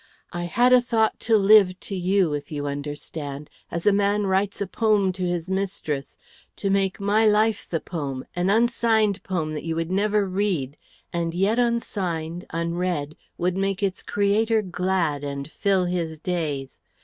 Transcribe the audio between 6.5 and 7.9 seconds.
to make my life the